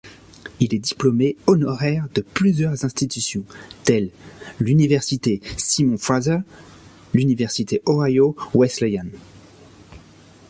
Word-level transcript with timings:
Il 0.59 0.73
est 0.73 0.79
diplômé 0.79 1.37
honoraire 1.45 2.07
de 2.15 2.21
plusieurs 2.21 2.85
institutions, 2.85 3.43
telles 3.83 4.09
l'université 4.59 5.41
Simon-Fraser, 5.57 6.39
l'université 7.13 7.83
Ohio 7.85 8.35
Wesleyan. 8.55 9.05